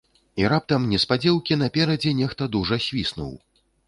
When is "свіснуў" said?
2.87-3.31